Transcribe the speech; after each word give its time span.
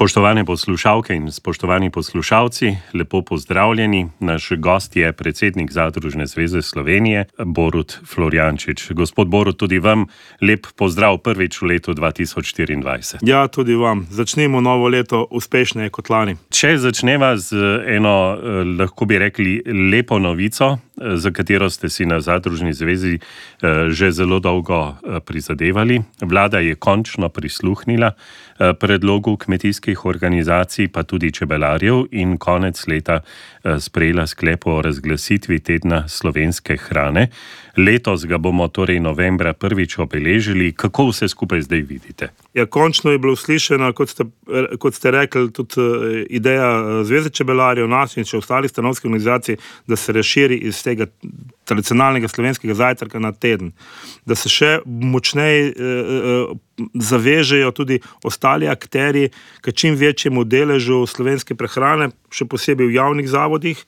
Spoštovane 0.00 0.44
poslušalke 0.44 1.14
in 1.14 1.32
spoštovani 1.32 1.90
poslušalci, 1.90 2.76
lepo 2.94 3.22
pozdravljeni. 3.22 4.08
Naš 4.20 4.48
gost 4.56 4.96
je 4.96 5.12
predsednik 5.12 5.70
Zadružne 5.70 6.26
zveze 6.26 6.62
Slovenije, 6.62 7.24
Borut 7.44 7.98
Florjančič. 8.14 8.92
Gospod 8.92 9.28
Borut, 9.28 9.56
tudi 9.56 9.78
vam 9.78 10.06
lep 10.40 10.66
pozdrav 10.76 11.18
prvič 11.18 11.60
v 11.62 11.66
letu 11.66 11.92
2024. 11.92 13.18
Ja, 13.22 13.48
tudi 13.48 13.74
vam. 13.74 14.06
Začnemo 14.10 14.60
novo 14.60 14.88
leto 14.88 15.26
uspešneje 15.30 15.90
kot 15.90 16.08
lani. 16.08 16.36
Če 16.48 16.78
začneva 16.78 17.36
z 17.36 17.84
eno, 17.86 18.38
eh, 18.40 18.64
lahko 18.80 19.04
bi 19.04 19.18
rekli, 19.18 19.60
lepo 19.92 20.18
novico, 20.18 20.78
eh, 20.96 21.16
za 21.16 21.30
katero 21.30 21.70
ste 21.70 21.88
si 21.92 22.06
na 22.06 22.20
Zadružni 22.20 22.72
zvezi 22.72 23.18
eh, 23.20 23.92
že 23.92 24.12
zelo 24.12 24.40
dolgo 24.40 24.96
prizadevali. 25.26 26.00
Vlada 26.22 26.58
je 26.58 26.74
končno 26.74 27.28
prisluhnila 27.28 28.12
predlogu 28.80 29.36
kmetijskih 29.36 29.89
organizacij, 30.04 30.88
pa 30.88 31.02
tudi 31.02 31.32
čebelarjev, 31.32 32.06
in 32.10 32.36
konec 32.38 32.86
leta 32.86 33.20
eh, 33.20 33.78
sprejela 33.78 34.26
sklep 34.26 34.66
o 34.66 34.80
razglasitvi 34.82 35.60
tedna 35.60 36.04
slovenske 36.08 36.76
hrane. 36.76 37.28
Letos 37.84 38.24
ga 38.26 38.38
bomo 38.38 38.68
torej 38.68 39.00
novembra 39.00 39.52
prvič 39.52 39.98
obeležili. 39.98 40.72
Kako 40.72 41.06
vse 41.10 41.28
skupaj 41.28 41.62
zdaj 41.62 41.80
vidite? 41.80 42.28
Ja, 42.54 42.66
končno 42.66 43.10
je 43.10 43.18
bilo 43.18 43.36
slišeno, 43.36 43.92
kot 43.92 44.08
ste, 44.10 44.24
kot 44.78 44.94
ste 44.94 45.10
rekli, 45.10 45.50
tudi 45.52 45.80
eh, 45.80 46.24
ideja 46.30 46.68
eh, 46.80 47.04
Zveze 47.04 47.30
čebelarjev, 47.30 47.88
nas 47.88 48.16
in 48.16 48.28
še 48.28 48.40
ostalih 48.40 48.70
stanovskih 48.70 49.08
organizacij, 49.08 49.56
da 49.86 49.96
se 49.96 50.12
razširi 50.12 50.58
iz 50.70 50.82
tega 50.82 51.06
tradicionalnega 51.64 52.28
slovenskega 52.28 52.74
zajtrka 52.74 53.18
na 53.22 53.32
teden, 53.32 53.72
da 54.26 54.34
se 54.34 54.50
še 54.50 54.78
močneje 54.86 55.70
eh, 55.70 56.54
zavežejo 56.94 57.70
tudi 57.76 58.00
ostali 58.24 58.68
akteri 58.68 59.28
k 59.60 59.72
čim 59.72 59.94
večjemu 59.94 60.44
deležu 60.44 61.04
slovenske 61.06 61.54
prehrane, 61.54 62.10
še 62.30 62.48
posebej 62.50 62.90
v 62.90 62.98
javnih 62.98 63.30
zavodih. 63.30 63.84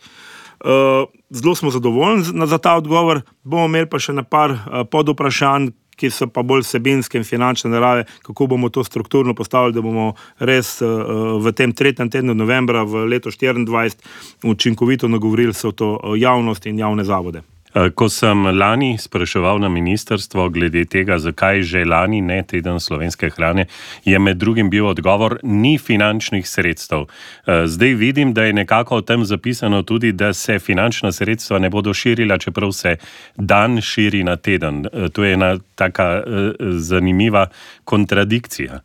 Zelo 1.30 1.54
smo 1.54 1.70
zadovoljni 1.70 2.46
za 2.46 2.58
ta 2.58 2.76
odgovor, 2.76 3.20
bomo 3.42 3.64
imeli 3.66 3.88
pa 3.90 3.98
še 3.98 4.12
nekaj 4.14 4.56
pod 4.90 5.10
vprašanj, 5.10 5.72
ki 5.96 6.10
so 6.10 6.26
pa 6.32 6.42
bolj 6.42 6.64
sebinske 6.66 7.20
in 7.20 7.26
finančne 7.26 7.70
narave, 7.70 8.06
kako 8.26 8.46
bomo 8.54 8.70
to 8.72 8.84
strukturno 8.84 9.34
postavili, 9.38 9.74
da 9.76 9.84
bomo 9.84 10.12
res 10.38 10.80
uh, 10.82 11.38
v 11.42 11.52
tem 11.56 11.74
tretjem 11.76 12.10
tednu 12.10 12.34
novembra 12.34 12.82
v 12.88 13.06
letu 13.12 13.30
2024 13.30 14.48
učinkovito 14.54 15.08
nagovorili 15.08 15.52
vso 15.52 15.72
to 15.72 16.14
javnost 16.16 16.66
in 16.66 16.78
javne 16.78 17.04
zavode. 17.04 17.42
Eh, 17.74 17.90
ko 17.96 18.08
sem 18.08 18.44
lani 18.52 18.98
spraševal 19.00 19.58
na 19.58 19.68
ministrstvo 19.68 20.48
glede 20.52 20.84
tega, 20.84 21.16
zakaj 21.18 21.62
že 21.62 21.84
lani 21.88 22.20
ne 22.20 22.42
teden 22.44 22.80
slovenske 22.80 23.30
hrane, 23.32 23.66
je 24.04 24.18
med 24.18 24.36
drugim 24.36 24.70
bil 24.70 24.86
odgovor: 24.86 25.38
ni 25.42 25.78
finančnih 25.78 26.48
sredstev. 26.48 27.06
Eh, 27.46 27.66
zdaj 27.66 27.94
vidim, 27.94 28.34
da 28.34 28.44
je 28.44 28.52
nekako 28.52 28.96
o 28.96 29.00
tem 29.00 29.24
zapisano 29.24 29.82
tudi, 29.82 30.12
da 30.12 30.32
se 30.32 30.58
finančna 30.58 31.12
sredstva 31.12 31.58
ne 31.58 31.70
bodo 31.70 31.94
širila, 31.94 32.38
čeprav 32.38 32.72
se 32.72 32.96
dan 33.36 33.80
širi 33.80 34.24
na 34.24 34.36
teden. 34.36 34.86
Eh, 34.92 35.08
to 35.08 35.24
je 35.24 35.32
ena 35.32 35.58
taka 35.74 36.22
zanimiva 36.60 37.46
kontradikcija. 37.84 38.80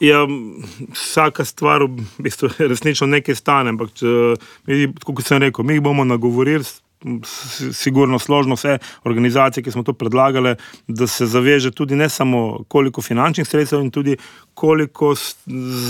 Ja, 0.00 0.26
vsaka 0.92 1.44
stvar 1.44 1.82
v 1.82 2.04
bistvu 2.18 2.48
resnično 2.72 3.06
nekaj 3.06 3.34
stane, 3.34 3.70
ampak, 3.70 3.90
kot 5.04 5.24
sem 5.26 5.42
rekel, 5.42 5.64
mi 5.64 5.76
jih 5.76 5.82
bomo 5.82 6.04
nagovorili 6.04 6.64
sigurno 7.72 8.18
složno 8.18 8.54
vse 8.54 8.78
organizacije, 9.04 9.64
ki 9.64 9.70
smo 9.70 9.82
to 9.82 9.92
predlagali, 9.92 10.54
da 10.86 11.06
se 11.06 11.26
zaveže 11.26 11.70
tudi 11.70 11.96
ne 11.96 12.08
samo 12.08 12.64
koliko 12.68 13.02
finančnih 13.02 13.48
sredstev 13.48 13.80
in 13.80 13.90
tudi 13.90 14.16
koliko 14.54 15.14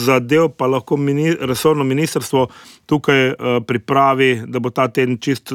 zadev 0.07 0.49
pa 0.49 0.67
lahko 0.67 0.97
mini, 0.97 1.35
resorno 1.41 1.85
ministrstvo 1.85 2.47
tukaj 2.87 3.29
uh, 3.29 3.35
pripravi, 3.67 4.43
da 4.47 4.59
bo 4.59 4.71
ta 4.71 4.89
teden 4.89 5.19
čist, 5.19 5.53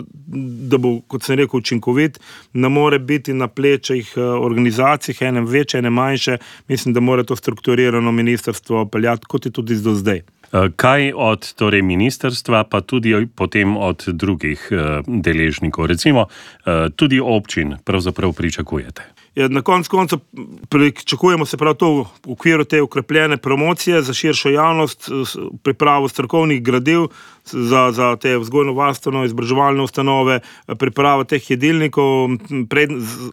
da 0.70 0.78
bo, 0.78 1.00
kot 1.08 1.24
sem 1.24 1.40
rekel, 1.40 1.60
učinkovit, 1.60 2.20
ne 2.54 2.70
more 2.70 3.00
biti 3.00 3.34
na 3.34 3.48
plečih 3.48 4.14
uh, 4.18 4.24
organizacij, 4.24 5.16
enem 5.22 5.46
večje, 5.46 5.80
enem 5.80 5.94
manjše, 5.94 6.38
mislim, 6.68 6.94
da 6.94 7.00
mora 7.00 7.24
to 7.24 7.36
strukturirano 7.36 8.12
ministrstvo 8.12 8.86
peljati, 8.86 9.26
kot 9.26 9.46
je 9.46 9.52
tudi 9.52 9.80
do 9.82 9.96
zdaj. 9.96 10.22
Eh, 10.56 10.72
kaj 10.76 11.12
od 11.16 11.54
torej, 11.60 11.82
ministrstva, 11.84 12.64
pa 12.64 12.80
tudi 12.82 13.12
potem 13.28 13.76
od 13.78 14.08
drugih 14.08 14.70
uh, 14.72 15.04
deležnikov, 15.04 15.86
recimo 15.92 16.28
uh, 16.32 16.88
tudi 16.96 17.20
občin, 17.20 17.76
pravzaprav 17.84 18.32
pričakujete? 18.32 19.25
Ja, 19.36 19.48
na 19.48 19.62
koncu 19.62 19.90
konca 19.90 20.18
pričakujemo 20.70 21.46
se 21.46 21.58
prav 21.58 21.74
to 21.74 21.90
v 22.26 22.32
okviru 22.32 22.64
te 22.64 22.82
ukrepljene 22.82 23.38
promocije 23.38 24.02
za 24.02 24.14
širšo 24.14 24.50
javnost, 24.50 25.10
pripravo 25.64 26.08
strokovnih 26.08 26.64
gradiv 26.64 27.08
za, 27.44 27.92
za 27.92 28.16
te 28.16 28.38
vzgojno-varstveno 28.38 29.26
izobraževalne 29.26 29.84
ustanove, 29.84 30.40
pripravo 30.80 31.24
teh 31.24 31.50
jedilnikov 31.52 32.30
pred, 32.70 32.90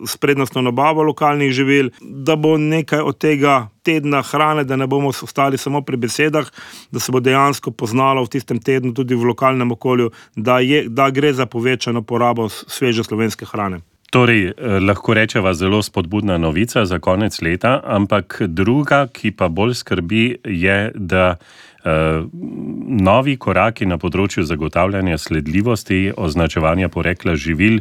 s 0.06 0.16
prednostno 0.16 0.62
nabavo 0.62 1.02
lokalnih 1.02 1.52
živil, 1.52 1.90
da 2.00 2.36
bo 2.36 2.56
nekaj 2.58 3.00
od 3.00 3.18
tega 3.18 3.68
tedna 3.82 4.22
hrane, 4.22 4.64
da 4.64 4.76
ne 4.76 4.86
bomo 4.86 5.08
ostali 5.08 5.58
samo 5.58 5.82
pri 5.82 5.96
besedah, 5.96 6.50
da 6.90 7.00
se 7.00 7.12
bo 7.12 7.20
dejansko 7.20 7.70
poznalo 7.70 8.24
v 8.24 8.28
tistem 8.28 8.58
tednu 8.58 8.94
tudi 8.94 9.14
v 9.14 9.30
lokalnem 9.30 9.72
okolju, 9.72 10.10
da, 10.36 10.58
je, 10.58 10.88
da 10.88 11.10
gre 11.10 11.32
za 11.32 11.46
povečano 11.46 12.02
porabo 12.02 12.48
sveže 12.48 13.04
slovenske 13.04 13.46
hrane. 13.46 13.80
Torej, 14.12 14.44
eh, 14.44 14.80
lahko 14.80 15.14
rečemo, 15.14 15.54
zelo 15.54 15.82
spodbudna 15.82 16.38
novica 16.38 16.84
za 16.84 16.98
konec 16.98 17.40
leta, 17.40 17.80
ampak 17.84 18.42
druga, 18.46 19.06
ki 19.08 19.30
pa 19.32 19.48
bolj 19.48 19.74
skrbi, 19.74 20.36
je, 20.44 20.92
da 20.94 21.36
uh, 21.36 22.28
novi 23.00 23.38
koraki 23.40 23.88
na 23.88 23.96
področju 23.96 24.44
zagotavljanja 24.44 25.16
sledljivosti, 25.18 26.12
označevanja 26.16 26.92
porekla 26.92 27.38
živil, 27.40 27.80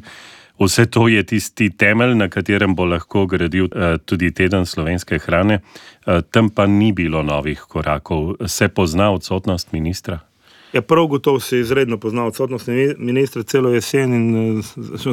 vse 0.55 0.87
to 0.87 1.09
je 1.11 1.25
tisti 1.27 1.67
temelj, 1.69 2.15
na 2.15 2.29
katerem 2.31 2.79
bo 2.79 2.87
lahko 2.87 3.25
gradil 3.27 3.67
uh, 3.67 3.99
tudi 3.99 4.31
teden 4.31 4.63
slovenske 4.65 5.19
hrane. 5.19 5.59
Uh, 5.59 6.23
tam 6.31 6.47
pa 6.49 6.63
ni 6.63 6.93
bilo 6.95 7.27
novih 7.27 7.59
korakov. 7.67 8.37
Se 8.47 8.71
pozna 8.71 9.11
odsotnost 9.11 9.75
ministra? 9.75 10.30
Ja, 10.73 10.81
prav 10.81 11.07
gotovo 11.07 11.39
se 11.39 11.59
izredno 11.59 11.97
pozna 11.97 12.25
odsotnost 12.25 12.69
ministra 12.97 13.43
celo 13.43 13.69
jesen 13.69 14.13
in 14.13 14.59
eh, 14.59 14.61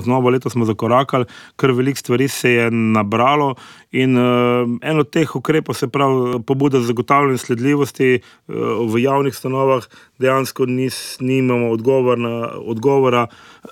z 0.01 0.07
novo 0.07 0.31
leto 0.31 0.51
smo 0.51 0.65
zakorakali, 0.65 1.25
ker 1.57 1.73
veliko 1.73 1.99
stvari 1.99 2.29
se 2.29 2.51
je 2.53 2.71
nabralo. 2.71 3.55
In 3.93 4.17
uh, 4.17 4.69
en 4.83 4.99
od 5.01 5.11
teh 5.11 5.37
ukrepov, 5.37 5.75
se 5.75 5.89
pravi, 5.89 6.43
pobuda 6.47 6.81
za 6.81 6.87
zagotavljanje 6.87 7.39
sledljivosti 7.39 8.21
uh, 8.21 8.55
v 8.95 9.01
javnih 9.03 9.35
stanovah, 9.35 9.87
dejansko 10.19 10.67
nis, 10.67 11.17
nimamo 11.21 11.71
odgovor 11.71 12.19
na, 12.19 12.51
odgovora, 12.55 13.27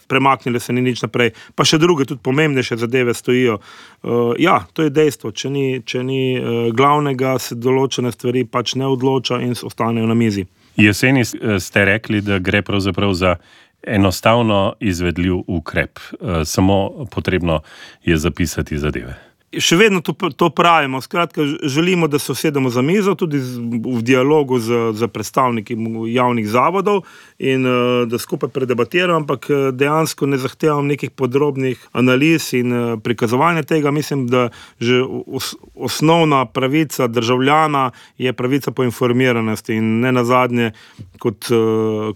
premaknili 0.08 0.60
se 0.60 0.72
ni 0.72 0.82
nič 0.82 1.02
naprej. 1.02 1.30
Pa 1.54 1.64
še 1.64 1.78
druge, 1.78 2.04
tudi 2.04 2.24
pomembnejše 2.24 2.80
zadeve 2.80 3.14
stojijo. 3.14 3.58
Uh, 4.02 4.32
ja, 4.38 4.64
to 4.72 4.88
je 4.88 4.90
dejstvo. 4.90 5.30
Če 5.30 5.50
ni, 5.50 5.66
če 5.84 6.02
ni 6.02 6.22
uh, 6.40 6.72
glavnega, 6.74 7.36
se 7.38 7.54
določene 7.54 8.12
stvari 8.12 8.46
pač 8.48 8.74
ne 8.74 8.88
odloča 8.88 9.42
in 9.44 9.52
ostanejo 9.52 10.08
na 10.08 10.16
mizi. 10.16 10.48
Jeseni 10.76 11.20
eh, 11.20 11.60
ste 11.76 11.84
rekli, 11.84 12.20
da 12.20 12.38
gre 12.38 12.62
pravzaprav 12.62 13.12
za 13.12 13.36
enostavno 13.82 14.74
izvedljiv 14.80 15.34
ukrep, 15.46 15.98
eh, 15.98 16.44
samo 16.44 17.04
potrebno 17.10 17.60
je 18.04 18.16
zapisati 18.16 18.78
zadeve 18.78 19.25
še 19.54 19.76
vedno 19.78 20.00
to, 20.04 20.12
to 20.12 20.50
pravimo. 20.50 21.00
Skratka, 21.00 21.44
želimo, 21.62 22.08
da 22.08 22.18
se 22.18 22.32
usedemo 22.32 22.70
za 22.70 22.82
mizo, 22.82 23.14
tudi 23.14 23.38
v 23.38 24.02
dialogu 24.02 24.58
z, 24.58 24.92
z 24.92 25.08
predstavniki 25.08 25.76
javnih 26.08 26.48
zavodov 26.48 27.04
in 27.38 27.66
uh, 27.66 28.08
da 28.08 28.18
skupaj 28.18 28.50
predebatiramo, 28.50 29.16
ampak 29.16 29.50
eh, 29.50 29.70
dejansko 29.72 30.26
ne 30.26 30.38
zahtevam 30.38 30.86
nekih 30.86 31.10
podrobnih 31.10 31.88
analiz 31.92 32.52
in 32.54 32.72
uh, 32.72 33.00
prikazovanja 33.00 33.62
tega. 33.62 33.90
Mislim, 33.90 34.26
da 34.26 34.48
že 34.80 35.02
os, 35.26 35.54
osnovna 35.74 36.44
pravica 36.44 37.06
državljana 37.06 37.90
je 38.18 38.32
pravica 38.32 38.70
po 38.70 38.84
informiranosti 38.84 39.74
in 39.74 40.00
ne 40.00 40.12
na 40.12 40.24
zadnje, 40.24 40.72
kot, 41.18 41.48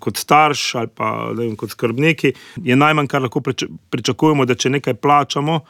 kot 0.00 0.16
starš 0.16 0.74
ali 0.74 0.88
pa 0.94 1.30
vem, 1.36 1.56
kot 1.56 1.70
skrbniki, 1.70 2.32
je 2.64 2.76
najmanj, 2.76 3.06
kar 3.06 3.22
lahko 3.22 3.42
pričakujemo, 3.90 4.44
da 4.44 4.54
če 4.54 4.70
nekaj 4.70 4.94
plačamo 4.94 5.60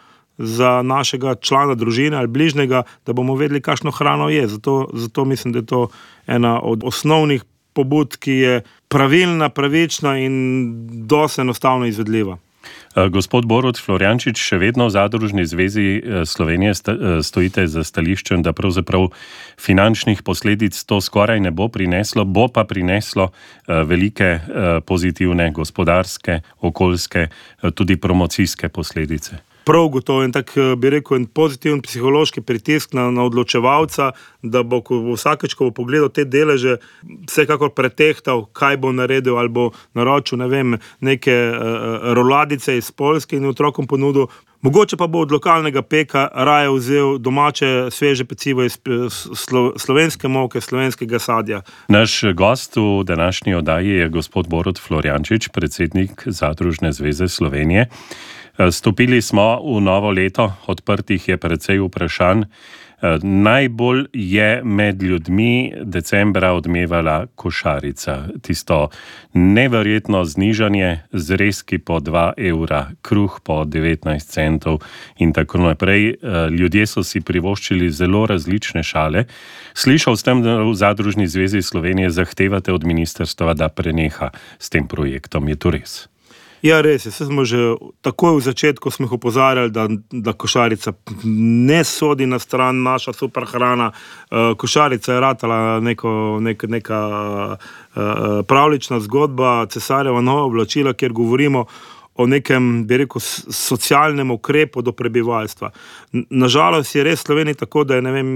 za 0.41 0.83
našega 0.83 1.35
člana 1.35 1.75
družine 1.75 2.17
ali 2.17 2.29
bližnjega, 2.29 2.83
da 3.07 3.13
bomo 3.13 3.37
vedeli, 3.37 3.61
kakšno 3.61 3.91
hrano 3.91 4.29
je. 4.29 4.49
Zato, 4.49 4.89
zato 4.93 5.25
mislim, 5.25 5.53
da 5.53 5.59
je 5.59 5.67
to 5.67 5.89
ena 6.27 6.61
od 6.63 6.85
osnovnih 6.85 7.45
pobud, 7.73 8.17
ki 8.17 8.33
je 8.33 8.63
pravilna, 8.89 9.49
pravična 9.49 10.19
in 10.19 10.37
dosti 11.07 11.41
enostavno 11.41 11.87
izvedljiva. 11.87 12.39
Eh, 12.97 13.09
gospod 13.09 13.47
Borod 13.47 13.79
Florjančič, 13.79 14.35
še 14.35 14.59
vedno 14.59 14.89
v 14.89 14.93
Zadružni 14.93 15.45
zvezi 15.47 15.87
eh, 15.97 16.25
Slovenije 16.27 16.75
eh, 16.75 17.23
stojite 17.23 17.67
za 17.71 17.85
stališčem, 17.87 18.43
da 18.43 18.53
pravzaprav 18.53 19.13
finančnih 19.55 20.23
posledic 20.27 20.75
to 20.85 20.99
skoraj 21.01 21.41
ne 21.41 21.55
bo 21.55 21.69
prineslo, 21.71 22.25
bo 22.25 22.49
pa 22.49 22.65
prineslo 22.65 23.31
velike 23.69 24.41
pozitivne 24.87 25.51
gospodarske, 25.55 26.41
okoljske, 26.61 27.29
tudi 27.75 27.97
promocijske 28.01 28.69
posledice. 28.69 29.39
Prav 29.71 29.89
gotovo 29.89 30.25
in 30.25 30.33
tako 30.33 30.61
eh, 30.61 30.77
bi 30.77 30.91
rekel, 30.91 31.17
en 31.17 31.27
pozitiven 31.27 31.81
psihološki 31.83 32.43
pritisk 32.43 32.95
na, 32.99 33.07
na 33.15 33.23
odločevalca, 33.29 34.11
da 34.43 34.63
bo 34.67 34.83
vsakeč, 35.15 35.55
ko 35.55 35.69
bo 35.69 35.77
pogledal 35.83 36.11
te 36.11 36.25
deleže, 36.27 36.81
vsekakor 37.31 37.71
pretehtal, 37.77 38.49
kaj 38.53 38.81
bo 38.83 38.91
naredil 38.93 39.39
ali 39.39 39.49
bo 39.49 39.71
naročil 39.95 40.41
ne 40.43 40.49
vem, 40.51 40.79
neke 41.01 41.35
uh, 41.35 42.15
roladice 42.19 42.79
iz 42.79 42.91
Polske 42.91 43.37
in 43.39 43.47
otrokom 43.47 43.87
ponudil. 43.87 44.27
Mogoče 44.61 44.97
pa 44.97 45.07
bo 45.07 45.23
od 45.25 45.31
lokalnega 45.33 45.83
peka 45.83 46.27
raje 46.35 46.73
vzel 46.75 47.15
domače, 47.19 47.89
sveže 47.91 48.27
pecivo 48.29 48.65
iz 48.67 48.77
slo, 49.37 49.73
slovenske 49.77 50.29
moke, 50.29 50.61
slovenskega 50.61 51.19
sadja. 51.19 51.63
Naš 51.89 52.21
gost 52.35 52.77
v 52.77 53.05
današnji 53.05 53.55
oddaji 53.55 54.03
je 54.03 54.09
gospod 54.09 54.49
Borod 54.49 54.81
Floriančič, 54.81 55.49
predsednik 55.49 56.23
Zadružne 56.27 56.93
zveze 56.93 57.29
Slovenije. 57.29 57.87
Stopili 58.69 59.23
smo 59.23 59.57
v 59.65 59.81
novo 59.81 60.11
leto, 60.11 60.53
odprtih 60.69 61.29
je 61.29 61.37
precej 61.37 61.81
vprašanj. 61.81 62.45
Najbolj 63.23 64.07
je 64.13 64.61
med 64.65 65.03
ljudmi 65.03 65.73
decembra 65.83 66.53
odmevala 66.53 67.27
košarica, 67.35 68.29
tisto 68.43 68.91
neverjetno 69.33 70.25
znižanje 70.25 70.99
z 71.13 71.37
reski 71.37 71.79
po 71.79 72.01
2 72.01 72.33
evra, 72.37 72.93
kruh 73.03 73.41
po 73.41 73.65
19 73.65 74.21
centov 74.21 74.85
in 75.17 75.33
tako 75.33 75.59
naprej. 75.59 76.21
Ljudje 76.53 76.87
so 76.87 77.03
si 77.03 77.25
privoščili 77.25 77.89
zelo 77.91 78.27
različne 78.27 78.83
šale. 78.83 79.25
Slišal 79.75 80.21
sem, 80.21 80.45
da 80.45 80.61
v 80.61 80.77
Zadružni 80.77 81.25
zvezi 81.25 81.63
Slovenije 81.63 82.11
zahtevate 82.11 82.73
od 82.73 82.85
ministrstva, 82.85 83.55
da 83.55 83.73
preneha 83.73 84.31
s 84.59 84.69
tem 84.69 84.85
projektom. 84.85 85.49
Je 85.49 85.57
to 85.57 85.71
res? 85.71 86.11
Ja, 86.63 86.81
res 86.85 87.07
je. 87.07 87.13
Smo 87.13 87.45
že 87.45 87.77
takoj 88.05 88.37
v 88.37 88.45
začetku 88.45 88.93
opozarjali, 89.11 89.73
da, 89.73 89.89
da 90.13 90.33
košarica 90.33 90.93
ne 91.25 91.85
sodi 91.85 92.27
na 92.27 92.39
stran 92.39 92.83
naša 92.83 93.13
super 93.13 93.45
hrana. 93.49 93.93
Uh, 94.31 94.57
košarica 94.57 95.13
je 95.13 95.21
ratala 95.21 95.81
neko, 95.81 96.39
nek, 96.41 96.65
neka 96.69 97.01
uh, 97.57 98.45
pravlična 98.45 99.01
zgodba, 99.01 99.67
cesarjeva 99.67 100.21
nova 100.21 100.45
oblačila, 100.45 100.93
kjer 100.93 101.13
govorimo 101.13 101.65
o 102.21 102.27
nekem, 102.27 102.85
bi 102.87 102.99
rekel, 103.01 103.23
socialnem 103.55 104.31
ukrepu 104.35 104.83
do 104.85 104.93
prebivalstva. 104.93 105.71
Nažalost 106.13 106.95
je 106.95 107.05
res 107.07 107.23
Slovenija 107.25 107.63
tako, 107.63 107.85
da 107.89 107.97
je 107.97 108.05
ne 108.05 108.13
vem, 108.13 108.31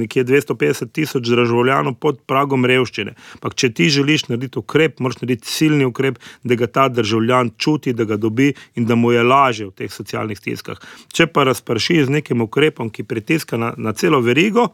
nekje 0.00 0.24
250 0.26 0.90
tisoč 0.92 1.28
državljanov 1.28 1.94
pod 2.02 2.18
pragom 2.26 2.66
revščine. 2.66 3.14
Pak, 3.40 3.54
če 3.54 3.70
ti 3.78 3.88
želiš 3.94 4.26
narediti 4.28 4.58
ukrep, 4.58 4.98
moraš 5.04 5.22
narediti 5.22 5.50
silni 5.52 5.86
ukrep, 5.86 6.18
da 6.42 6.58
ga 6.58 6.66
ta 6.66 6.88
državljan 6.90 7.54
čuti, 7.58 7.94
da 7.94 8.08
ga 8.08 8.18
dobi 8.18 8.50
in 8.74 8.88
da 8.88 8.98
mu 8.98 9.14
je 9.14 9.22
lažje 9.22 9.70
v 9.70 9.76
teh 9.82 9.92
socialnih 9.92 10.38
stiskah. 10.38 10.82
Če 11.14 11.28
pa 11.30 11.46
razprši 11.46 12.04
z 12.08 12.18
nekim 12.18 12.42
ukrepom, 12.42 12.90
ki 12.90 13.06
pritiska 13.06 13.60
na, 13.60 13.74
na 13.76 13.94
celo 13.94 14.20
verigo, 14.24 14.72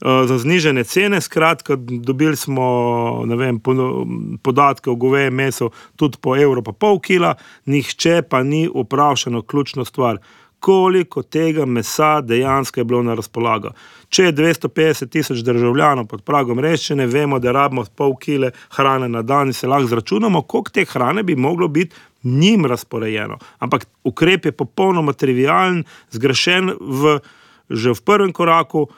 za 0.00 0.38
znižene 0.38 0.84
cene. 0.84 1.20
Skratka, 1.20 1.76
dobili 1.76 2.36
smo 2.36 3.24
vem, 3.24 3.60
podatke 4.42 4.90
o 4.90 4.94
govejem 4.94 5.34
mesu 5.34 5.70
tudi 5.96 6.18
po 6.20 6.36
evro, 6.36 6.62
pa 6.62 6.72
pol 6.72 7.00
kila, 7.00 7.34
nihče 7.66 8.22
pa 8.22 8.42
ni 8.42 8.68
vprašal 8.74 9.42
ključno 9.42 9.84
stvar. 9.84 10.18
Koliko 10.60 11.22
tega 11.22 11.66
mesa 11.66 12.20
dejansko 12.20 12.80
je 12.80 12.84
bilo 12.84 13.02
na 13.02 13.14
razpolago? 13.14 13.70
Če 14.08 14.24
je 14.24 14.32
250 14.32 15.10
tisoč 15.12 15.42
državljanov 15.44 16.06
pod 16.10 16.22
pragom 16.24 16.58
reščine, 16.60 17.06
vemo, 17.06 17.38
da 17.38 17.52
rabimo 17.52 17.84
pol 17.94 18.16
kile 18.16 18.50
hrane 18.74 19.08
na 19.08 19.22
dan 19.22 19.52
se 19.52 19.68
lahko 19.68 19.86
zračunamo, 19.92 20.42
koliko 20.42 20.70
te 20.70 20.84
hrane 20.84 21.22
bi 21.22 21.36
moglo 21.36 21.68
biti 21.68 21.94
njim 22.22 22.66
razporejeno. 22.66 23.38
Ampak 23.58 23.86
ukrep 24.04 24.44
je 24.44 24.52
popolnoma 24.52 25.12
trivialen, 25.12 25.84
zgrešen 26.10 26.72
v, 26.80 27.18
že 27.70 27.92
v 27.92 28.02
prvem 28.02 28.32
koraku 28.32 28.88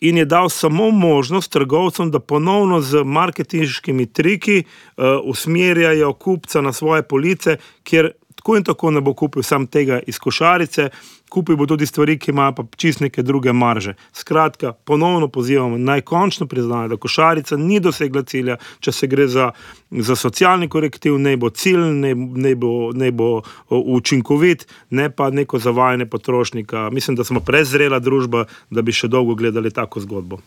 in 0.00 0.18
je 0.18 0.24
dal 0.24 0.48
samo 0.48 0.90
možnost 0.90 1.52
trgovcem, 1.52 2.10
da 2.10 2.18
ponovno 2.18 2.80
z 2.80 3.04
marketinškimi 3.04 4.06
triki 4.12 4.62
uh, 4.62 5.04
usmerjajo 5.24 6.12
kupca 6.12 6.60
na 6.60 6.72
svoje 6.72 7.02
police, 7.02 7.56
kjer 7.82 8.12
tako 8.34 8.56
in 8.56 8.64
tako 8.64 8.90
ne 8.90 9.00
bo 9.00 9.14
kupil 9.14 9.42
sam 9.42 9.66
tega 9.66 10.00
iz 10.06 10.18
košarice, 10.18 10.88
kupil 11.28 11.56
bo 11.56 11.66
tudi 11.66 11.86
stvari, 11.86 12.18
ki 12.18 12.30
imajo 12.30 12.52
pa 12.54 12.64
čist 12.76 13.00
neke 13.00 13.22
druge 13.22 13.52
marže. 13.52 13.94
Skratka, 14.12 14.72
ponovno 14.72 15.28
pozivamo 15.28 15.78
naj 15.78 16.00
končno 16.00 16.46
priznajo, 16.46 16.88
da 16.88 16.96
košarica 16.96 17.56
ni 17.56 17.80
dosegla 17.80 18.22
cilja, 18.22 18.56
če 18.80 18.92
se 18.92 19.06
gre 19.10 19.26
za, 19.28 19.50
za 19.90 20.16
socialni 20.16 20.68
korektiv, 20.68 21.18
ne 21.18 21.36
bo 21.36 21.50
cilj, 21.50 21.86
ne, 22.04 22.14
ne, 22.14 22.54
bo, 22.54 22.90
ne 22.94 23.10
bo 23.12 23.30
učinkovit, 23.70 24.66
ne 24.90 25.10
pa 25.10 25.30
neko 25.30 25.58
zavajanje 25.58 26.06
potrošnika. 26.06 26.90
Mislim, 26.92 27.16
da 27.16 27.24
smo 27.24 27.40
prezrela 27.40 27.98
družba, 27.98 28.44
da 28.70 28.82
bi 28.82 28.92
še 28.92 29.08
dolgo 29.08 29.34
gledali 29.34 29.72
tako 29.74 30.04
zgodbo. 30.04 30.42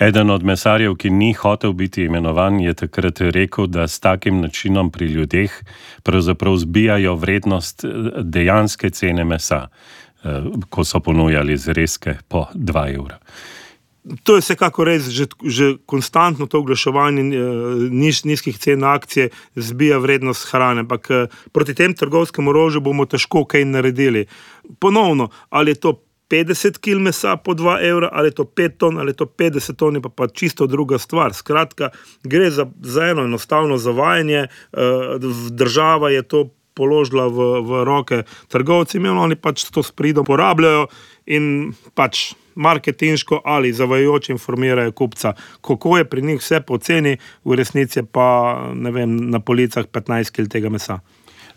Eden 0.00 0.30
od 0.30 0.42
mesarjev, 0.42 0.94
ki 0.96 1.10
ni 1.10 1.32
hotel 1.32 1.72
biti 1.72 2.04
imenovan, 2.04 2.60
je 2.60 2.74
takrat 2.74 3.20
rekel, 3.20 3.66
da 3.66 3.88
s 3.88 4.00
takim 4.00 4.40
načinom 4.40 4.90
pri 4.90 5.06
ljudeh 5.06 5.52
pravzaprav 6.02 6.56
zbijajo 6.56 7.14
vrednost 7.14 7.84
dejanske 8.22 8.90
cene 8.90 9.24
mesa. 9.24 9.68
Eh, 10.24 10.42
ko 10.70 10.84
so 10.86 11.00
ponujali 11.02 11.56
zrezke 11.58 12.14
po 12.28 12.46
2 12.54 12.94
evra. 12.94 13.18
To 14.22 14.36
je 14.38 14.42
vsekako 14.42 14.84
res, 14.86 15.08
že, 15.10 15.26
že 15.42 15.82
konstantno 15.86 16.46
to 16.46 16.60
oglaševanje 16.62 17.22
eh, 17.26 17.40
niž, 17.90 18.22
nizkih 18.30 18.54
cen 18.58 18.86
akcije 18.86 19.32
zbija 19.58 19.98
vrednost 19.98 20.46
hrane. 20.54 20.86
Ampak 20.86 21.10
eh, 21.10 21.26
proti 21.52 21.74
tem 21.74 21.94
trgovskemu 21.94 22.54
orožju 22.54 22.80
bomo 22.86 23.06
težko 23.06 23.42
kaj 23.44 23.66
naredili. 23.66 24.28
Ponovno, 24.78 25.28
ali 25.50 25.74
je 25.74 25.82
to 25.82 25.98
50 26.32 26.80
kg 26.80 27.02
mesa 27.04 27.36
po 27.36 27.52
2 27.52 27.76
evra, 27.88 28.08
ali 28.12 28.32
je 28.32 28.38
to 28.40 28.44
5 28.44 28.76
ton, 28.78 28.98
ali 28.98 29.12
je 29.12 29.20
to 29.20 29.26
50 29.26 29.76
ton, 29.76 30.00
pa 30.02 30.08
pa 30.08 30.28
čisto 30.28 30.66
druga 30.66 30.98
stvar. 30.98 31.34
Skratka, 31.36 31.90
gre 32.24 32.50
za, 32.50 32.66
za 32.80 33.04
eno 33.04 33.24
enostavno 33.28 33.76
zavajanje, 33.78 34.46
država 35.50 36.10
je 36.10 36.22
to 36.22 36.48
položila 36.74 37.28
v, 37.28 37.60
v 37.60 37.84
roke 37.84 38.22
trgovcem, 38.48 39.04
in 39.04 39.18
oni 39.18 39.36
pač 39.36 39.68
to 39.68 39.84
s 39.84 39.92
pridom 39.92 40.24
porabljajo 40.24 40.86
in 41.28 41.74
pač 41.94 42.32
marketinško 42.54 43.42
ali 43.44 43.72
zavajajoče 43.72 44.32
informirajo 44.32 44.92
kupca, 44.92 45.34
kako 45.60 45.98
je 45.98 46.04
pri 46.04 46.22
njih 46.22 46.40
vse 46.40 46.60
poceni, 46.60 47.16
v 47.44 47.56
resnici 47.56 48.02
pa 48.02 48.56
vem, 48.72 49.16
na 49.30 49.40
policah 49.40 49.84
15 49.84 50.32
kg 50.32 50.48
tega 50.48 50.72
mesa. 50.72 51.00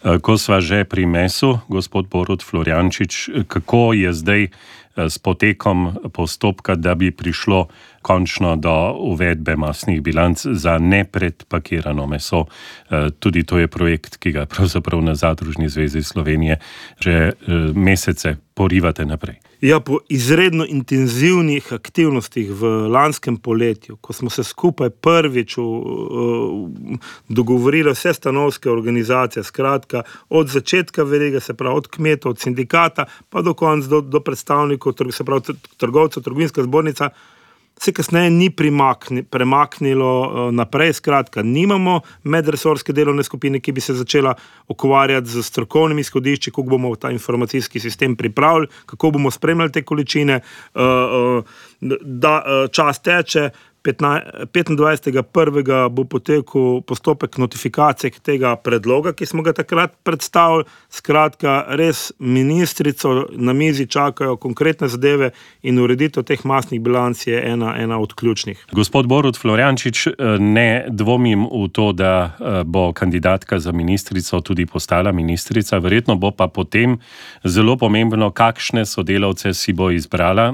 Eh, 0.03 0.19
ko 0.19 0.35
sva 0.37 0.59
že 0.59 0.83
pri 0.83 1.07
mesu, 1.07 1.59
gospod 1.71 2.11
Borod 2.11 2.43
Floriančič, 2.43 3.45
kako 3.47 3.95
je 3.95 4.11
zdaj 4.13 4.41
eh, 4.43 4.51
s 4.97 5.17
potekom 5.17 5.91
postopka, 6.13 6.75
da 6.75 6.95
bi 6.95 7.11
prišlo 7.11 7.67
končno 8.01 8.55
do 8.55 8.93
uvedbe 8.99 9.55
masnih 9.55 10.01
bilanc 10.01 10.45
za 10.45 10.77
nepredpakirano 10.77 12.07
meso. 12.07 12.45
E, 12.45 13.09
tudi 13.19 13.43
to 13.43 13.57
je 13.57 13.67
projekt, 13.67 14.17
ki 14.17 14.31
ga 14.31 14.45
pravzaprav 14.53 15.01
na 15.01 15.15
Zadružni 15.15 15.69
zvezi 15.69 16.03
Slovenije 16.03 16.59
že 16.99 17.11
e, 17.11 17.31
mesece 17.73 18.35
porivate 18.53 19.05
naprej. 19.05 19.35
Ja, 19.61 19.79
po 19.79 19.99
izredno 20.09 20.65
intenzivnih 20.67 21.73
aktivnostih 21.73 22.51
v 22.51 22.87
lanskem 22.87 23.37
poletju, 23.37 23.97
ko 23.97 24.13
smo 24.13 24.29
se 24.29 24.43
skupaj 24.43 24.89
prvič 24.89 25.57
uh, 25.57 25.65
dogovorili, 27.29 27.91
vse 27.91 28.13
stanovske 28.13 28.69
organizacije, 28.71 29.43
skratka, 29.43 30.03
od 30.29 30.47
začetka 30.47 31.03
verige, 31.03 31.39
se 31.39 31.53
pravi 31.53 31.77
od 31.77 31.87
kmetov, 31.87 32.31
od 32.31 32.39
sindikata, 32.39 33.05
pa 33.29 33.41
do 33.41 33.53
konca, 33.53 33.87
do, 33.87 34.01
do 34.01 34.19
predstavnikov, 34.19 34.84
se 35.11 35.23
pravi 35.23 35.41
trgovcev, 35.77 36.23
trgovinska 36.23 36.63
zbornica 36.63 37.09
se 37.79 37.91
kasneje 37.93 38.29
ni 38.29 38.49
primakni, 38.49 39.23
premaknilo 39.23 40.21
uh, 40.21 40.53
naprej. 40.53 40.93
Skratka, 40.93 41.43
nimamo 41.43 41.99
medresorske 42.23 42.93
delovne 42.93 43.23
skupine, 43.23 43.59
ki 43.59 43.71
bi 43.71 43.81
se 43.81 43.93
začela 43.93 44.35
ukvarjati 44.67 45.27
z 45.27 45.43
strokovnimi 45.43 46.01
izhodišči, 46.01 46.51
kako 46.51 46.63
bomo 46.63 46.95
ta 46.95 47.11
informacijski 47.11 47.79
sistem 47.79 48.15
pripravili, 48.15 48.67
kako 48.85 49.11
bomo 49.11 49.31
spremljali 49.31 49.71
te 49.71 49.83
količine, 49.83 50.39
uh, 50.39 50.81
uh, 50.81 51.95
da 52.01 52.67
čas 52.71 53.01
teče. 53.01 53.49
25.1. 53.85 55.89
bo 55.89 56.03
potekel 56.03 56.81
postopek 56.87 57.37
notifikacije 57.37 58.11
tega 58.23 58.55
predloga, 58.55 59.13
ki 59.13 59.25
smo 59.25 59.43
ga 59.43 59.53
takrat 59.53 59.91
predstavili. 60.03 60.63
Skratka, 60.89 61.65
res 61.75 62.11
ministrico 62.19 63.25
na 63.31 63.53
mizi 63.53 63.87
čakajo 63.87 64.37
konkretne 64.37 64.87
zadeve 64.87 65.29
in 65.61 65.79
ureditev 65.79 66.23
teh 66.23 66.45
masnih 66.45 66.81
bilanc 66.81 67.27
je 67.27 67.51
ena, 67.51 67.75
ena 67.77 67.99
od 67.99 68.13
ključnih. 68.13 68.65
Gospod 68.71 69.07
Borod 69.07 69.37
Floriančič, 69.37 70.07
ne 70.39 70.85
dvomim 70.89 71.47
v 71.51 71.67
to, 71.73 71.91
da 71.91 72.31
bo 72.65 72.93
kandidatka 72.93 73.59
za 73.59 73.71
ministrico 73.71 74.41
tudi 74.41 74.65
postala 74.65 75.11
ministrica. 75.11 75.77
Verjetno 75.77 76.15
bo 76.15 76.31
pa 76.31 76.47
potem 76.47 76.97
zelo 77.43 77.77
pomembno, 77.77 78.31
kakšne 78.31 78.85
sodelavce 78.85 79.53
si 79.53 79.73
bo 79.73 79.91
izbrala, 79.91 80.53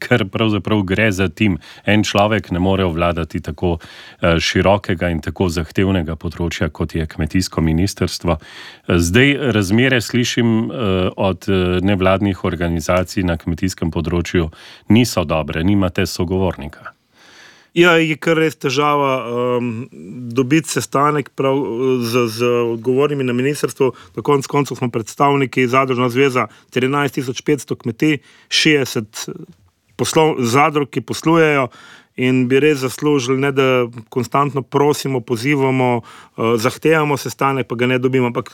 ker 0.00 0.28
pravzaprav 0.28 0.82
gre 0.82 1.12
za 1.12 1.28
tim. 1.28 1.58
En 1.84 2.04
človek 2.04 2.50
ne 2.50 2.58
more 2.58 2.71
more 2.72 2.86
obvladati 2.88 3.40
tako 3.44 3.76
uh, 3.76 4.38
širokega 4.40 5.12
in 5.12 5.20
tako 5.24 5.50
zahtevnega 5.52 6.16
področja, 6.16 6.70
kot 6.72 6.96
je 6.96 7.06
kmetijsko 7.06 7.60
ministrstvo. 7.60 8.38
Zdaj 8.88 9.36
razmere 9.58 10.00
slišim 10.00 10.56
uh, 10.64 11.12
od 11.16 11.46
nevladnih 11.84 12.44
organizacij 12.48 13.28
na 13.28 13.36
kmetijskem 13.36 13.92
področju 13.92 14.48
niso 14.88 15.28
dobre, 15.28 15.62
nimate 15.64 16.06
sogovornika. 16.08 16.92
Ja, 17.72 17.94
je 17.96 18.18
kar 18.20 18.36
res 18.36 18.58
težava 18.60 19.12
um, 19.24 19.68
dobiti 20.36 20.68
sestanek 20.68 21.30
prav, 21.38 21.56
z, 22.04 22.26
z 22.28 22.50
odgovornimi 22.74 23.24
na 23.24 23.32
ministrstvu. 23.32 23.88
Na 24.16 24.24
koncu 24.24 24.50
koncev 24.52 24.76
smo 24.76 24.90
predstavniki 24.92 25.64
Zadružna 25.72 26.10
zveza 26.12 26.50
13.500 26.76 27.78
kmetij, 27.80 28.18
60 28.52 29.30
poslov, 29.96 30.36
zadrug, 30.44 30.90
ki 30.92 31.00
poslujejo. 31.00 31.70
In 32.16 32.48
bi 32.48 32.60
res 32.60 32.78
zaslužili, 32.78 33.40
ne, 33.40 33.52
da 33.52 33.86
konstantno 34.08 34.62
prosimo, 34.62 35.20
pozivamo, 35.20 36.00
uh, 36.00 36.54
zahtevamo 36.56 37.16
sestanek, 37.16 37.68
pa 37.68 37.74
ga 37.74 37.86
ne 37.86 37.98
dobimo. 37.98 38.26
Ampak 38.26 38.52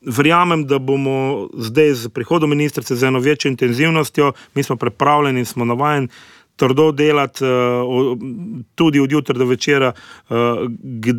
verjamem, 0.00 0.66
da 0.66 0.78
bomo 0.78 1.48
zdaj 1.54 1.92
z 1.94 2.08
prihodom 2.08 2.50
ministrice 2.50 2.96
z 2.96 3.06
eno 3.06 3.18
večjo 3.18 3.50
intenzivnostjo, 3.50 4.32
mi 4.54 4.62
smo 4.62 4.76
pripravljeni 4.76 5.38
in 5.38 5.46
smo 5.46 5.64
navajeni 5.64 6.08
trdo 6.56 6.92
delati, 6.92 7.44
uh, 7.44 8.18
tudi 8.74 9.00
od 9.00 9.12
jutra 9.12 9.38
do 9.38 9.44
večera, 9.44 9.92
uh, 10.28 10.36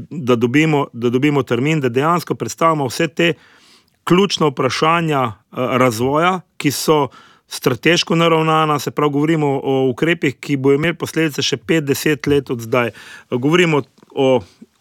da, 0.10 0.36
dobimo, 0.36 0.88
da 0.94 1.10
dobimo 1.10 1.44
termin, 1.44 1.82
da 1.82 1.89
dejansko 1.89 2.36
predstavimo 2.36 2.88
vse 2.88 3.08
te 3.08 3.34
ključne 4.08 4.48
vprašanja 4.48 5.32
razvoja, 5.51 6.39
ki 6.58 6.72
so 6.72 7.08
strateško 7.48 8.16
naravnana, 8.16 8.80
se 8.80 8.92
pravi, 8.92 9.12
govorimo 9.12 9.48
o 9.63 9.89
ukrepih, 9.89 10.36
ki 10.39 10.58
bo 10.58 10.74
imeli 10.74 10.98
posledice 10.98 11.42
še 11.42 11.58
5-10 11.58 12.27
let 12.27 12.50
od 12.51 12.62
zdaj. 12.62 12.92
Govorimo 13.32 13.82
o, 14.12 14.27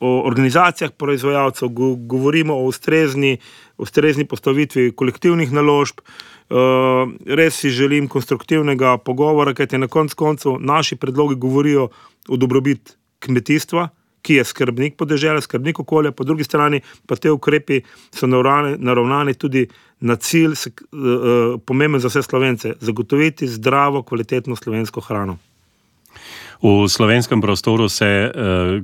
o 0.01 0.13
organizacijah 0.27 0.91
proizvajalcev, 0.93 1.69
go, 1.69 1.95
govorimo 1.95 2.55
o 2.55 2.67
ustrezni, 2.67 3.37
ustrezni 3.79 4.27
postavitvi 4.27 4.93
kolektivnih 4.93 5.53
naložb. 5.53 6.03
Uh, 6.47 7.11
res 7.27 7.57
si 7.59 7.71
želim 7.75 8.07
konstruktivnega 8.09 8.97
pogovora, 9.03 9.55
kajte 9.55 9.79
na 9.83 9.89
koncu 9.91 10.17
koncev 10.17 10.59
naši 10.61 10.97
predlogi 10.97 11.35
govorijo 11.35 11.89
o 12.29 12.37
dobrobit 12.37 12.97
kmetijstva, 13.19 13.89
ki 14.27 14.41
je 14.41 14.45
skrbnik 14.45 14.97
podeželja, 14.99 15.41
skrbnik 15.45 15.79
okolja, 15.81 16.11
po 16.13 16.25
drugi 16.27 16.45
strani 16.45 16.83
pa 17.07 17.17
te 17.17 17.31
ukrepi 17.31 17.83
so 18.15 18.27
naravnani, 18.27 19.35
tudi 19.39 19.67
na 20.01 20.17
cilj, 20.17 20.57
uh, 20.67 21.57
pomemben 21.67 22.03
za 22.03 22.11
vse 22.11 22.23
slovence, 22.27 22.75
zagotoviti 22.81 23.49
zdravo, 23.49 24.03
kvalitetno 24.03 24.57
slovensko 24.57 25.01
hrano. 25.01 25.39
V 26.63 26.89
slovenskem 26.89 27.41
prostoru 27.41 27.89
se 27.89 28.33
uh, 28.33 28.33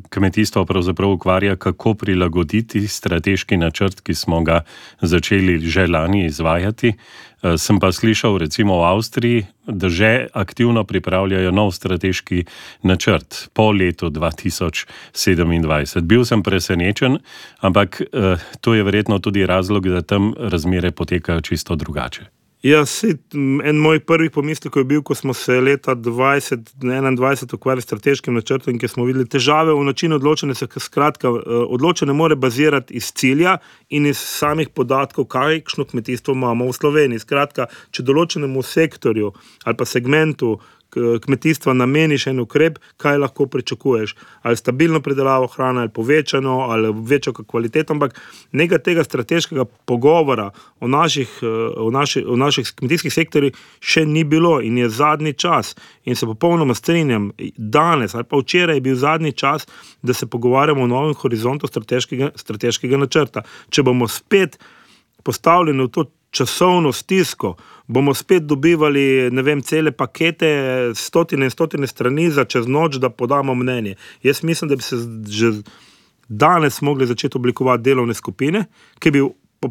kmetijstvo 0.09 0.64
pravzaprav 0.64 1.11
ukvarja, 1.11 1.57
kako 1.57 1.95
prilagoditi 1.95 2.88
strateški 2.88 3.57
načrt, 3.57 4.00
ki 4.00 4.14
smo 4.14 4.43
ga 4.43 4.61
začeli 5.00 5.59
že 5.61 5.87
lani 5.87 6.26
izvajati. 6.26 6.93
Uh, 7.43 7.55
sem 7.57 7.81
pa 7.81 7.93
slišal, 7.93 8.38
recimo 8.38 8.79
v 8.79 8.85
Avstriji, 8.85 9.47
da 9.67 9.88
že 9.88 10.29
aktivno 10.33 10.85
pripravljajo 10.85 11.50
nov 11.50 11.73
strateški 11.73 12.45
načrt 12.83 13.49
po 13.52 13.73
letu 13.73 14.11
2027. 14.11 16.00
Bil 16.02 16.25
sem 16.25 16.43
presenečen, 16.43 17.19
ampak 17.61 18.02
uh, 18.02 18.37
to 18.61 18.75
je 18.75 18.83
verjetno 18.85 19.19
tudi 19.19 19.47
razlog, 19.47 19.88
da 19.88 20.02
tam 20.02 20.35
razmere 20.38 20.91
potekajo 20.91 21.41
čisto 21.41 21.76
drugače. 21.76 22.32
Ja, 22.62 22.85
si, 22.87 23.16
en 23.64 23.78
moj 23.83 23.99
prvi 24.07 24.31
pomislek 24.31 24.76
je 24.76 24.85
bil, 24.87 25.00
ko 25.02 25.16
smo 25.19 25.35
se 25.35 25.57
leta 25.61 25.97
2021 25.99 27.54
ukvarjali 27.54 27.83
s 27.83 27.85
strateškim 27.85 28.35
načrtom, 28.38 28.76
ki 28.78 28.88
smo 28.88 29.04
videli 29.04 29.26
težave 29.26 29.75
v 29.75 29.83
načinu 29.88 30.21
odločanja. 30.21 30.54
Skratka, 30.54 31.28
eh, 31.28 31.57
odločanje 31.66 32.14
mora 32.14 32.38
bazirati 32.38 32.95
iz 32.95 33.11
cilja 33.12 33.57
in 33.90 34.07
iz 34.07 34.19
samih 34.19 34.69
podatkov, 34.69 35.25
kakšno 35.25 35.85
kmetijstvo 35.90 36.35
imamo 36.38 36.69
v 36.71 36.76
Sloveniji. 36.78 37.25
Skratka, 37.26 37.66
če 37.90 38.07
določenemu 38.07 38.62
sektorju 38.62 39.33
ali 39.64 39.76
pa 39.76 39.85
segmentu 39.85 40.61
kmetijstva 41.25 41.73
nameniš 41.73 42.27
en 42.27 42.41
ukrep, 42.41 42.79
kaj 42.97 43.19
lahko 43.19 43.47
pričakuješ. 43.47 44.15
Ali 44.43 44.57
stabilno 44.57 45.01
predelavo 45.01 45.47
hrane, 45.47 45.81
ali 45.81 45.89
povečano, 45.89 46.59
ali 46.71 46.93
večjo 46.93 47.33
kvaliteto. 47.33 47.93
Ampak 47.93 48.21
nekaj 48.53 48.79
tega 48.79 49.05
strateškega 49.05 49.65
pogovora 49.65 50.51
o 50.81 50.89
naših, 50.89 51.39
o 51.77 51.91
naši, 51.91 52.25
o 52.29 52.37
naših 52.37 52.73
kmetijskih 52.77 53.13
sektorjih 53.13 53.57
še 53.81 54.05
ni 54.07 54.25
bilo 54.25 54.61
in 54.61 54.79
je 54.79 54.89
zadnji 54.89 55.33
čas. 55.33 55.77
In 56.05 56.17
se 56.17 56.27
popolnoma 56.27 56.75
strinjam, 56.75 57.31
danes 57.57 58.15
ali 58.15 58.25
pa 58.25 58.37
včeraj 58.37 58.77
je 58.77 58.81
bil 58.81 58.97
zadnji 58.97 59.33
čas, 59.33 59.67
da 60.03 60.15
se 60.15 60.27
pogovarjamo 60.27 60.83
o 60.83 60.87
novem 60.87 61.15
horizontu 61.15 61.67
strateškega, 61.67 62.33
strateškega 62.37 62.97
načrta. 62.97 63.43
Če 63.71 63.83
bomo 63.83 64.09
spet 64.09 64.59
postavljeni 65.23 65.85
v 65.85 65.89
to 65.89 66.05
časovno 66.33 66.93
stisko, 66.93 67.57
bomo 67.93 68.15
spet 68.15 68.47
dobivali 68.49 69.31
vem, 69.43 69.63
cele 69.63 69.93
pakete, 69.93 70.49
stotine 70.95 71.47
in 71.49 71.51
stotine 71.51 71.87
strani 71.87 72.31
za 72.31 72.45
čez 72.45 72.67
noč, 72.67 72.97
da 72.97 73.11
podamo 73.11 73.55
mnenje. 73.55 73.95
Jaz 74.23 74.43
mislim, 74.43 74.71
da 74.71 74.77
bi 74.77 74.83
se 74.83 74.97
že 75.29 75.53
danes 76.29 76.81
mogli 76.81 77.07
začeti 77.07 77.37
oblikovati 77.37 77.83
delovne 77.83 78.15
skupine, 78.15 78.65
ki 78.99 79.11
bi 79.11 79.23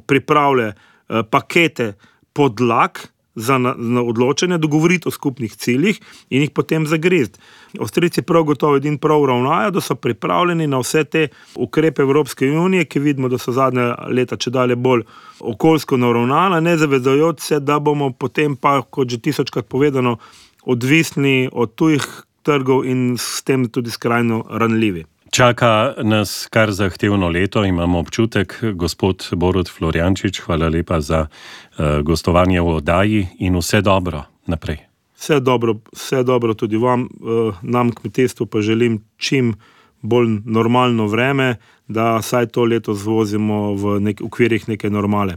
pripravljali 0.08 0.72
eh, 0.72 1.24
pakete 1.30 1.94
podlag 2.34 3.00
za 3.36 3.58
na, 3.58 3.74
na 3.78 4.02
odločanje, 4.04 4.58
dogovoriti 4.58 5.08
o 5.08 5.12
skupnih 5.12 5.56
ciljih 5.56 6.00
in 6.30 6.42
jih 6.42 6.52
potem 6.52 6.88
zagrizti. 6.88 7.40
Avstrijci 7.80 8.22
prav 8.22 8.44
gotovo 8.44 8.76
edin 8.76 8.98
prav 8.98 9.26
ravnajo, 9.26 9.72
da 9.72 9.82
so 9.82 9.96
pripravljeni 9.96 10.68
na 10.68 10.80
vse 10.80 11.04
te 11.04 11.28
ukrepe 11.56 12.02
Evropske 12.02 12.50
unije, 12.52 12.86
ki 12.86 13.00
vidimo, 13.00 13.30
da 13.30 13.38
so 13.38 13.52
zadnje 13.52 13.94
leta 14.10 14.38
če 14.38 14.52
dalje 14.52 14.76
bolj 14.76 15.06
okoljsko 15.40 15.98
naravnana, 15.98 16.60
ne 16.60 16.78
zavedajoč 16.78 17.40
se, 17.40 17.60
da 17.60 17.80
bomo 17.80 18.12
potem 18.12 18.56
pa, 18.56 18.82
kot 18.82 19.10
že 19.10 19.22
tisočkrat 19.22 19.68
povedano, 19.68 20.18
odvisni 20.64 21.50
od 21.52 21.76
tujih 21.76 22.06
trgov 22.44 22.86
in 22.86 23.16
s 23.18 23.44
tem 23.44 23.70
tudi 23.70 23.92
skrajno 23.92 24.46
ranljivi. 24.50 25.06
Čaka 25.32 25.94
nas 26.04 26.48
kar 26.52 26.72
zahtevno 26.72 27.30
leto, 27.30 27.64
imamo 27.66 28.00
občutek, 28.00 28.60
gospod 28.76 29.30
Borod 29.36 29.70
Floriančič, 29.70 30.42
hvala 30.44 30.68
lepa 30.70 31.00
za 31.02 31.22
uh, 31.28 32.02
gostovanje 32.04 32.60
v 32.62 32.68
oddaji 32.68 33.28
in 33.40 33.56
vse 33.56 33.80
dobro 33.82 34.26
naprej. 34.46 34.82
Vse 35.16 35.40
dobro, 35.40 35.78
vse 35.96 36.24
dobro 36.24 36.54
tudi 36.54 36.76
vam, 36.78 37.08
uh, 37.08 37.56
nam 37.62 37.94
kmetijstvu 37.96 38.46
pa 38.46 38.62
želim 38.62 39.00
čim 39.18 39.56
bolj 40.02 40.42
normalno 40.46 41.08
vreme, 41.08 41.56
da 41.88 42.22
saj 42.22 42.48
to 42.48 42.64
leto 42.64 42.94
zvozimo 42.94 43.74
v 43.74 44.00
nek, 44.00 44.22
okvirih 44.22 44.68
neke 44.68 44.90
normale. 44.90 45.30